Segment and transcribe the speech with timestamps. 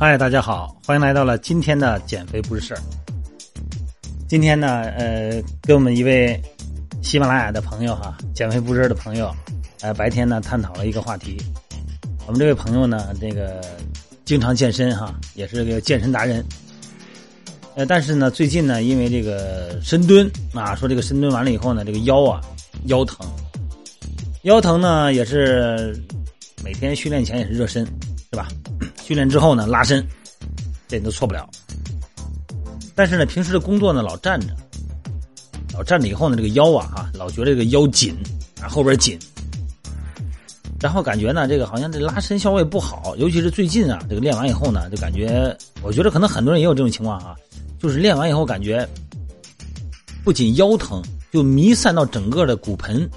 [0.00, 2.80] 嗨，大家好，欢迎来到了今天的减肥不是事儿。
[4.28, 6.40] 今天呢，呃，跟我们一位
[7.02, 9.34] 喜马拉雅的朋友哈，减肥不是的朋友，
[9.80, 11.36] 呃，白天呢探讨了一个话题。
[12.28, 13.60] 我们这位朋友呢，这个
[14.24, 16.44] 经常健身哈，也是个健身达人。
[17.74, 22.40] 呃，但是呢，最近呢，因为这个深蹲啊，说这个深蹲完了以后呢，这个腰啊
[22.84, 23.26] 腰疼，
[24.42, 26.00] 腰疼呢也是
[26.62, 27.84] 每天训练前也是热身，
[28.30, 28.46] 是吧？
[29.08, 30.06] 训练之后呢，拉伸，
[30.86, 31.48] 这你都错不了。
[32.94, 34.48] 但是呢，平时的工作呢，老站着，
[35.72, 38.14] 老站着以后呢，这个腰啊，哈，老觉得这个腰紧
[38.60, 39.18] 啊，后边紧，
[40.78, 47.34] 然后感觉呢，这个好像这拉伸效果也不好，尤其是最近啊，这个练完以后呢，就感觉，我觉得可能很多人也有这种情况啊，
[47.78, 48.86] 就是练完以后感觉
[50.22, 53.08] 不仅腰疼，就弥散到整个的骨盆，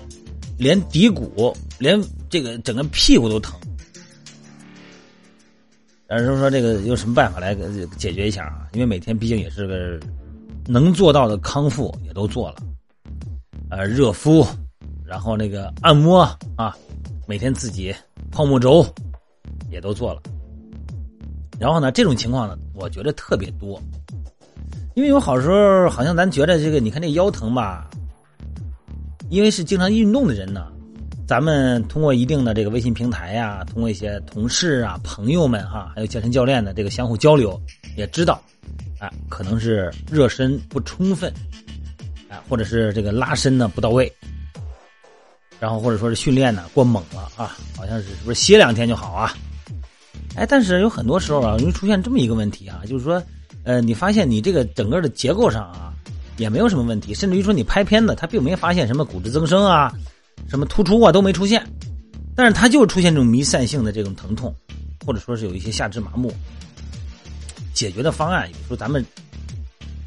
[0.57, 3.59] 连骶骨，连这个整个屁股都疼。
[6.13, 7.55] 但是说这个有什么办法来
[7.95, 8.67] 解决一下啊？
[8.73, 9.97] 因为每天毕竟也是个
[10.67, 12.57] 能做到的康复也都做了，
[13.69, 14.45] 呃，热敷，
[15.05, 16.23] 然后那个按摩
[16.57, 16.75] 啊，
[17.25, 17.95] 每天自己
[18.29, 18.85] 泡沫轴
[19.69, 20.21] 也都做了。
[21.57, 23.81] 然后呢，这种情况呢，我觉得特别多，
[24.95, 27.89] 因为有好时候好像咱觉得这个，你看这腰疼吧，
[29.29, 30.67] 因为是经常运动的人呢。
[31.31, 37.57] 咱们通过一定的这个微信平台呀，通过一些同事啊、朋友们哈，还有健身教练的这个相互交流，
[37.95, 38.41] 也知道，
[38.99, 41.33] 啊，可能是热身不充分，
[42.27, 44.11] 啊，或者是这个拉伸呢不到位，
[45.57, 49.33] 然后或者说是训练呢过猛了啊，好像是是不是歇两天就好啊？
[50.35, 53.23] 哎，但是有很多时候啊，容易出现这么一个问题啊，就是说，
[53.63, 55.93] 呃，你发现你这个整个的结构上啊，
[56.35, 59.93] 也没有什么问题，甚至于说你拍片子，他并没发现什么骨质增生啊。
[60.47, 61.65] 什么突出啊都没出现，
[62.35, 64.53] 但是它就出现这种弥散性的这种疼痛，
[65.05, 66.33] 或者说是有一些下肢麻木。
[67.73, 69.03] 解决的方案，有时候咱们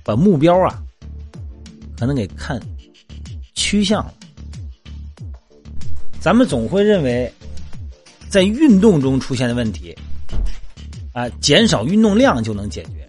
[0.05, 0.83] 把目标啊，
[1.99, 2.61] 可能给看
[3.55, 4.13] 趋向了。
[6.21, 7.33] 咱们总会认为，
[8.29, 9.97] 在运动中出现的问题，
[11.13, 13.09] 啊，减少运动量就能解决。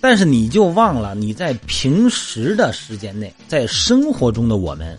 [0.00, 4.96] 但是你就忘了，你在平时的时间内，在生活中的我们。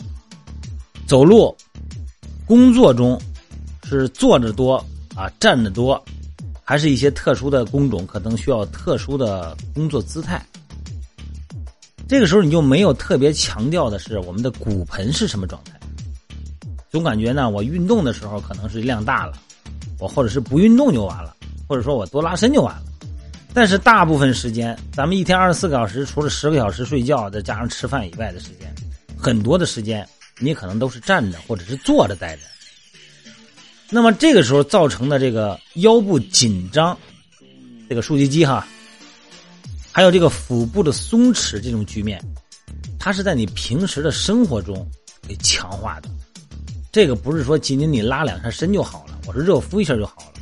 [1.09, 1.57] 走路，
[2.45, 3.19] 工作中
[3.83, 4.75] 是坐着多
[5.15, 5.99] 啊，站着多，
[6.63, 10.39] 还是一些特殊的工种可能需要特殊的工作姿态？
[12.07, 15.71] 这个时候你就没有特别强调的是我们的骨盆是什么状态？
[16.91, 19.33] 总感觉呢，我运动的时候可能是量大了，
[19.97, 21.35] 我或者是不运动就完了，
[21.67, 22.83] 或者说我多拉伸就完了。
[23.51, 28.71] 但是大部分时间，咱们一天二十四个小时，除了十个小时睡觉，再加上吃饭以外的时间，
[29.17, 30.07] 很多的时间。
[30.39, 32.41] 你可能都是站着或者是坐着待着，
[33.89, 36.97] 那么这个时候造成的这个腰部紧张，
[37.89, 38.65] 这个竖脊肌哈，
[39.91, 42.23] 还有这个腹部的松弛这种局面，
[42.97, 44.87] 它是在你平时的生活中
[45.27, 46.09] 给强化的。
[46.91, 50.41] 这个不是说仅仅你拉两下伸就好了，我说热敷一下就好了，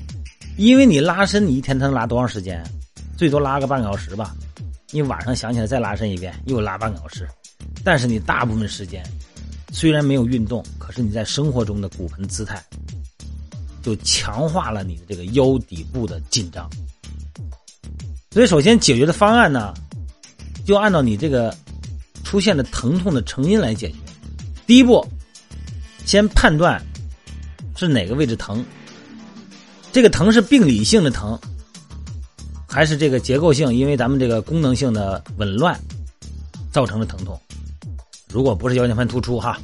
[0.57, 2.63] 因为你拉伸，你一天才能拉多长时间？
[3.17, 4.35] 最多拉个半个小时吧。
[4.91, 7.27] 你晚上想起来再拉伸一遍，又拉半个小时，
[7.83, 9.03] 但是你大部分时间。
[9.71, 12.63] 虽然没有运动，可是你在生活中的骨盆姿态，
[13.83, 16.69] 就强化了你的这个腰底部的紧张。
[18.31, 19.73] 所以，首先解决的方案呢，
[20.65, 21.55] 就按照你这个
[22.23, 23.95] 出现的疼痛的成因来解决。
[24.65, 25.05] 第一步，
[26.05, 26.79] 先判断
[27.75, 28.63] 是哪个位置疼，
[29.91, 31.39] 这个疼是病理性的疼，
[32.67, 35.79] 还是这个结构性，因为咱们这个功能性的紊乱
[36.71, 37.39] 造成的疼痛。
[38.31, 39.59] 如果不是腰间盘突出哈，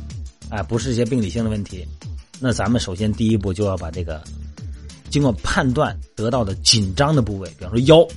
[0.50, 1.86] 哎，不是一些病理性的问题，
[2.40, 4.24] 那咱们首先第一步就要把这个
[5.10, 8.08] 经过判断得到的紧张的部位，比方说腰，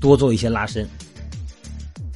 [0.00, 0.86] 多做一些拉伸。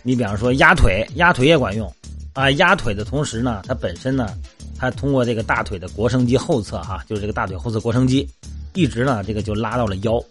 [0.03, 1.93] 你比方说压腿，压腿也管用
[2.33, 2.51] 啊。
[2.53, 4.37] 压腿的同时呢，它本身呢，
[4.79, 8.29] 它通过这个大腿的腘绳肌后侧哈，就是这个大腿后侧腘绳肌，
[8.75, 10.23] 一直呢这个就拉到了腰。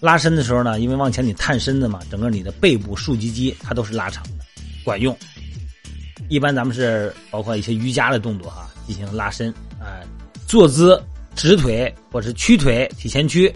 [0.00, 4.44] 拉伸的时候呢，因为往前你探身子嘛，整个你的背部竖脊肌它都是拉长的，
[4.84, 5.16] 管用。
[6.32, 10.02] 一般咱们是包括一些瑜伽的动作哈，进行拉伸，哎，
[10.46, 10.98] 坐姿
[11.34, 13.54] 直腿或者是屈腿体前屈，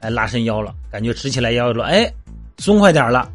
[0.00, 2.10] 哎，拉伸腰了，感觉直起来腰了，哎，
[2.56, 3.30] 松快点了。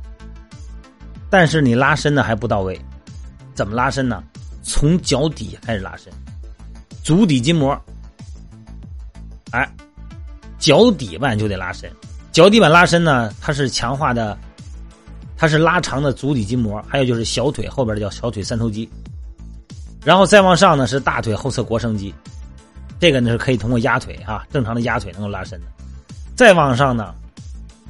[1.30, 2.76] 但是你拉伸的还不到位，
[3.54, 4.24] 怎么拉伸呢？
[4.64, 6.12] 从脚底开始拉伸，
[7.04, 7.80] 足底筋膜，
[9.52, 9.72] 哎，
[10.58, 11.88] 脚底板就得拉伸，
[12.32, 14.36] 脚底板拉伸呢，它是强化的。
[15.42, 18.88] 它是拉长的足底筋膜，还有就是小腿后边的叫小腿三头肌，
[20.06, 22.14] 然后再往上呢是大腿后侧腘绳肌，
[23.00, 25.66] 这个呢是可以通过压腿啊，正常的压腿能够拉伸的。
[26.36, 27.12] 再往上呢，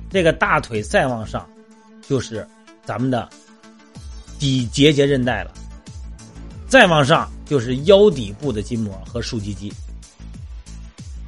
[0.10, 1.46] 这个大腿再往上，
[2.08, 2.48] 就是
[2.86, 3.28] 咱们的
[4.40, 5.52] 底结节韧带了。
[6.70, 9.74] 再往上就是腰底部的筋膜和竖脊肌。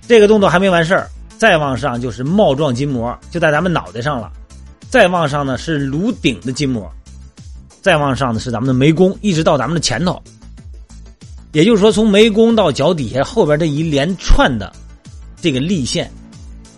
[0.08, 4.32] 这个动作还没完事儿，再往上就是帽状筋膜，就在咱们脑袋上了。
[4.94, 6.88] 再往上呢是颅顶的筋膜，
[7.82, 10.22] 再往上呢是咱们的眉弓，一直到咱们的前头。
[11.52, 14.72] 也就是说，从眉弓到脚底下后边这一连串的
[15.42, 16.12] 这个力线，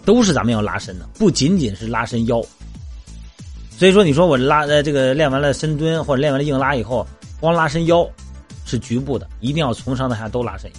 [0.06, 2.42] 都是咱们要拉伸的，不仅仅是拉伸腰。
[3.78, 7.06] 所以说，你说我拉呃这个练完了深蹲或者练完了硬拉以后，
[7.42, 8.10] 光拉伸腰
[8.64, 10.72] 是局部的，一定要从上到下都拉伸。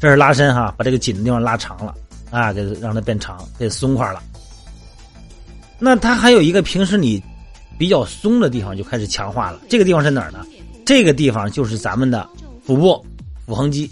[0.00, 1.94] 这是拉伸哈，把这个紧的地方拉长了
[2.30, 4.22] 啊，给让它变长，给松快了。
[5.78, 7.22] 那它还有一个平时你
[7.78, 10.44] 比较松的地方就开始强化了，这个地方是哪儿呢？
[10.84, 12.28] 这个地方就是咱们的
[12.64, 13.06] 腹部
[13.46, 13.90] 腹横肌，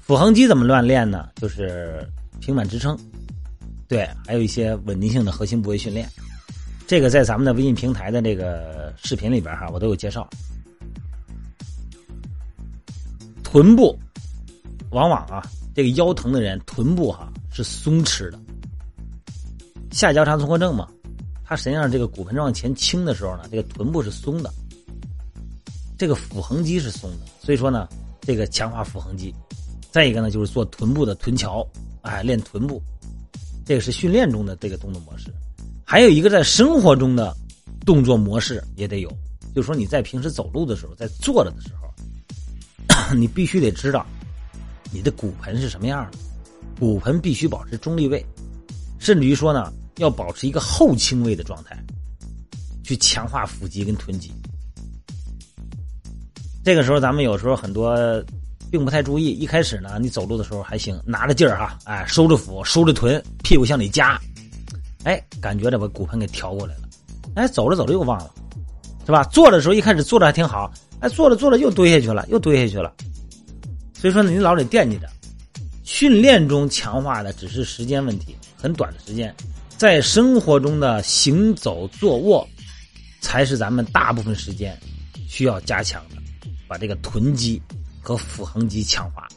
[0.00, 1.28] 腹横肌怎么乱练呢？
[1.36, 2.06] 就是
[2.40, 2.98] 平板支撑，
[3.88, 6.08] 对，还有一些稳定性的核心部位训练。
[6.86, 10.28] 这个在咱们的微信平台的这个视频里边哈，我都有介绍。
[13.42, 13.98] 臀部
[14.90, 15.42] 往往啊，
[15.74, 18.38] 这个腰疼的人臀部哈是松弛的，
[19.96, 20.86] 下交叉综合症嘛，
[21.42, 24.52] 它实际上这个骨盆往前倾的时候呢，这个臀部是松的。
[25.96, 27.88] 这个腹横肌是松的，所以说呢，
[28.20, 29.34] 这个强化腹横肌。
[29.90, 31.66] 再一个呢，就是做臀部的臀桥，
[32.02, 32.82] 哎，练臀部，
[33.64, 35.32] 这个是训练中的这个动作模式。
[35.82, 37.34] 还有一个在生活中的
[37.86, 39.08] 动作模式也得有，
[39.54, 41.88] 就是说你在平时走路的时候，在坐着的时候，
[43.16, 44.04] 你必须得知道
[44.92, 46.18] 你的骨盆是什么样的，
[46.78, 48.22] 骨盆必须保持中立位，
[48.98, 51.76] 甚至于说呢，要保持一个后倾位的状态，
[52.82, 54.30] 去强化腹肌跟臀肌。
[56.64, 57.96] 这个时候，咱们有时候很多
[58.70, 59.30] 并不太注意。
[59.30, 64.20] 一开始呢，你走路的时候还行，拿着劲儿哈，哎，收着腹，收着臀，屁股向里夹，
[65.04, 66.82] 哎，感觉着把骨盆给调过来了。
[67.36, 68.30] 哎，走着走着又忘了，
[69.06, 69.22] 是吧？
[69.24, 72.92] 坐的时候一开始坐着还挺好，哎，坐着坐着又蹲下去了，又蹲下去了。
[73.94, 75.08] 所以说呢，你老得惦记着，
[75.84, 79.32] 训练中强化的只是时间问题，很短的时间，
[79.76, 82.48] 在生活中的行走、坐卧，
[83.20, 84.76] 才是咱们大部分时间
[85.28, 86.16] 需要加强的。
[86.66, 87.60] 把这个臀肌
[88.00, 89.28] 和腹横肌强化，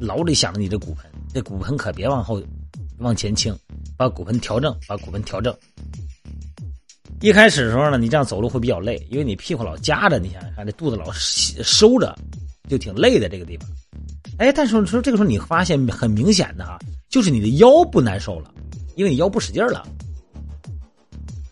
[0.00, 2.42] 牢里想着你的骨盆，这骨盆可别往后
[2.98, 3.56] 往前倾，
[3.96, 5.54] 把骨盆调正，把骨盆调正。
[7.20, 12.16] 一开始的时候呢，你这样走路会比较累，因为你屁股老夹着，你想想看，这肚子老收着，
[12.68, 13.68] 就挺累的这个地方。
[14.38, 16.78] 哎，但是说这个时候你发现很明显的哈，
[17.08, 18.52] 就是你的腰不难受了，
[18.98, 19.86] 因为你腰不使劲了。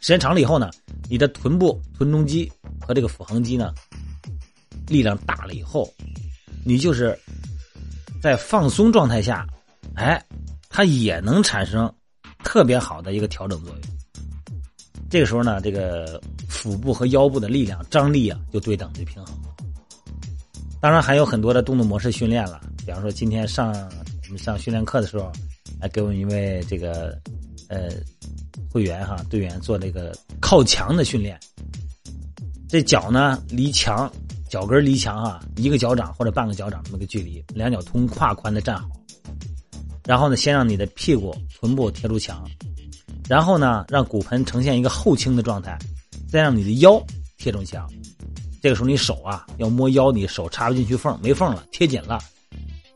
[0.01, 0.69] 时间长了以后呢，
[1.09, 2.51] 你的臀部臀中肌
[2.81, 3.73] 和这个腹横肌呢。
[4.89, 5.93] 力量大了以后，
[6.65, 7.19] 你就是
[8.23, 9.45] 在放松状态下，
[9.95, 10.25] 哎，
[10.69, 11.93] 它也能产生
[12.45, 13.81] 特别好的一个调整作用。
[15.11, 19.37] 这个时候呢，这个腹部和腰部的力量张力啊，就对等的平衡。
[20.81, 25.33] 当然还有很多的动作模式训练了，比方说今天上我们上训练课的时候，
[25.81, 27.19] 来给我们一位这个
[27.69, 27.91] 呃
[28.71, 31.39] 会员哈队员做这个靠墙的训练，
[32.69, 34.11] 这脚呢离墙。
[34.49, 38.89] 脚跟离墙啊，一个脚掌或者半个脚掌这么个距离，两脚同胯宽的站好。
[40.05, 42.49] 然后呢，先让你的屁股、臀部贴住墙，
[43.29, 45.77] 然后呢，让骨盆呈现一个后倾的状态，
[46.31, 47.05] 再让你的腰
[47.37, 47.91] 贴住墙。
[48.63, 52.21] 这个时候你手啊要摸腰，你手插不进去缝，没缝了，贴紧了。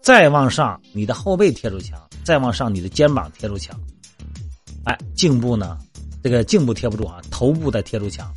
[0.00, 3.78] 再往上，你的后背贴住墙，再往上，你的肩膀贴住墙。
[4.90, 5.78] 哎，颈部呢，
[6.20, 8.28] 这个颈部贴不住啊，头部再贴住墙。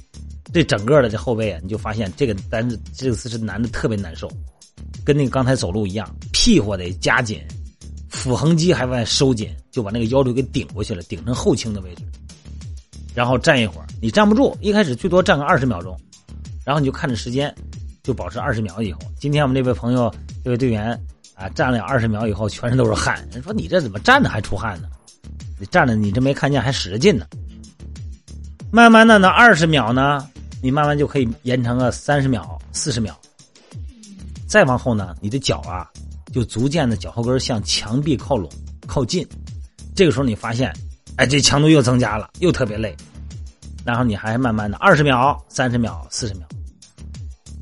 [0.54, 4.32] 这整个的这后背啊，你就发现这个单子这个姿势难的特别难受，
[5.04, 7.42] 跟那个刚才走路一样，屁股得夹紧，
[8.08, 12.04] 腹横肌还往外收紧，就把那个腰椎给顶过去了，顶成后倾的位置。
[13.16, 16.00] 然后站一会儿，你站不住，一开始最多站个二十秒钟，
[16.64, 17.52] 然后你就看着时间，
[18.04, 19.00] 就保持二十秒以后。
[19.20, 20.92] 今天我们这位朋友这位队员
[21.34, 23.28] 啊，站了二十秒以后，全身都是汗。
[23.32, 24.88] 人说你这怎么站着还出汗呢？
[25.66, 27.26] 站着你这没看见还使着劲呢。
[28.72, 30.28] 慢慢的，那二十秒呢？
[30.62, 33.14] 你慢慢就可以延长个三十秒、四十秒，
[34.48, 35.90] 再往后呢，你的脚啊，
[36.32, 38.50] 就逐渐的脚后跟向墙壁靠拢、
[38.88, 39.28] 靠近。
[39.94, 40.74] 这个时候你发现，
[41.18, 42.96] 哎，这强度又增加了，又特别累。
[43.86, 46.48] 然后你还慢慢的二十秒、三十秒、四十秒，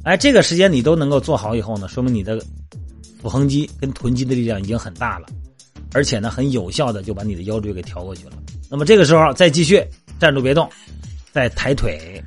[0.04, 2.40] 哎，这个时间你都能够做好以后呢，说明你的
[3.20, 5.28] 腹横肌跟臀肌的力量已经很大了，
[5.94, 8.34] 而且呢，很有效的就把你的腰椎给调过去了。
[8.70, 9.84] 那么这个时候再继续
[10.20, 10.70] 站住别动，
[11.32, 12.24] 再抬腿。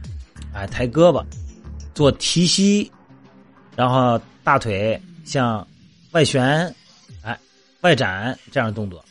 [0.56, 1.20] 哎，抬胳膊，
[1.94, 2.88] 做提膝，
[3.74, 5.66] 然后大腿向
[6.12, 6.72] 外旋，
[7.22, 7.36] 哎，
[7.80, 9.04] 外展这样的动作，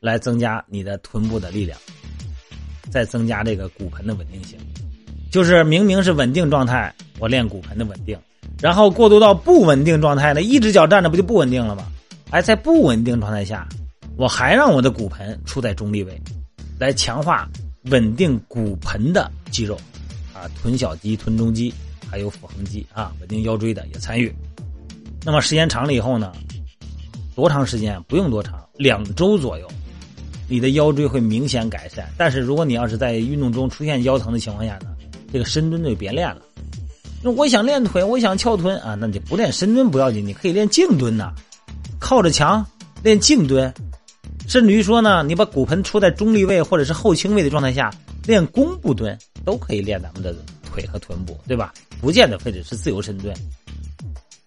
[0.00, 1.78] 来增加你的臀部的力量，
[2.90, 4.58] 再增加这个骨盆的稳定性。
[5.30, 8.18] 就是明明是稳定状态，我练骨盆的稳定，
[8.60, 11.86] 然后过渡到不稳定状态呢，一只脚站着不就不稳定了吗？
[12.36, 13.66] 哎，在不稳定状态下，
[14.18, 16.20] 我还让我的骨盆处在中立位，
[16.78, 17.48] 来强化
[17.84, 19.74] 稳定骨盆的肌肉，
[20.34, 21.72] 啊，臀小肌、臀中肌，
[22.10, 24.30] 还有腹横肌啊，稳定腰椎的也参与。
[25.24, 26.30] 那么时间长了以后呢，
[27.34, 27.98] 多长时间？
[28.06, 29.66] 不用多长，两周左右，
[30.46, 32.06] 你的腰椎会明显改善。
[32.18, 34.94] 但是如果你要是在运动中出现腰疼的情况下呢？
[35.32, 36.42] 这个深蹲就别练了。
[37.22, 41.32] 那我想练腿，我想翘臀啊，那就不练深蹲不要紧，你可以练静蹲呐，
[42.06, 42.64] 靠着墙
[43.02, 43.74] 练静蹲，
[44.46, 47.90] 甚至于说呢，你把骨盆处在中立位或者是后倾位的状态下
[48.22, 50.32] 练弓步蹲，都可以练咱们的
[50.64, 51.74] 腿和臀部，对吧？
[52.00, 53.36] 不见得非得是自由深蹲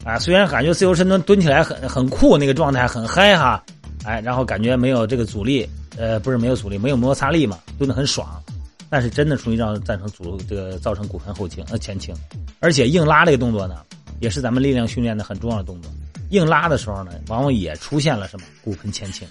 [0.05, 0.17] 啊。
[0.17, 3.61] 虽然感觉自由深蹲蹲起来很很酷，那个状态很嗨哈，
[4.05, 8.41] 哎，然后感觉没有这个阻力，呃，不是没有阻力，没有摩擦力嘛，蹲得很爽。
[8.89, 12.15] 但是真的容易让造成阻这个造成骨盆后倾呃前倾，
[12.61, 13.81] 而且硬拉这个动作呢，
[14.21, 15.91] 也是咱们力量训练的很重要的动作。
[16.29, 19.27] 硬拉的时候呢，往往也出现了什么骨盆前倾，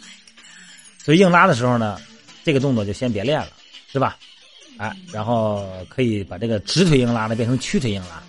[1.03, 1.99] 所以硬拉的时候呢，
[2.45, 3.49] 这个动作就先别练了，
[3.91, 4.17] 是吧？
[4.77, 8.23] 哎，然后可以把这个直腿硬拉呢变成屈腿硬拉。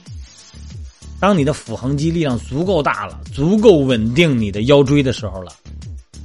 [1.19, 5.53] 当你的腹横肌力量足够大了，足够稳定你的腰椎的时候了，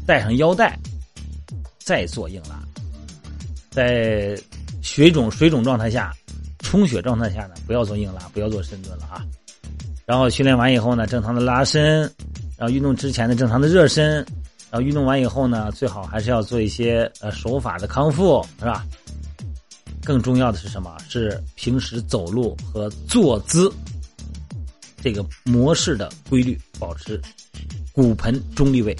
[0.06, 0.78] 带上腰带，
[1.78, 2.62] 再做硬拉，
[3.70, 4.38] 在。
[4.82, 6.12] 水肿水肿状态下，
[6.58, 9.24] 充血状态下呢，不要做硬拉，不要做深蹲了啊。
[10.06, 12.00] 然后训练完以后呢，正常的拉伸，
[12.56, 14.16] 然后运动之前的正常的热身，
[14.70, 18.84] 然后运动完以后呢，最好还是要做一些呃手法的康复，是吧？
[20.04, 20.96] 更重要的是什么？
[21.08, 23.72] 是平时走路和坐姿
[25.02, 27.20] 这个模式的规律，保持
[27.92, 28.96] 骨盆中立位。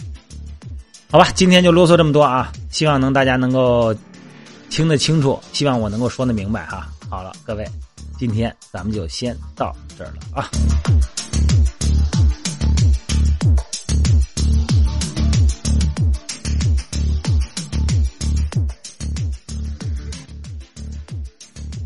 [1.10, 3.94] 好吧，今天就啰嗦这么多啊，希望能大家能够。
[4.70, 6.90] 听得清楚，希望我能够说得明白哈。
[7.08, 7.64] 好了，各位，
[8.18, 10.48] 今天咱们就先到这儿了啊。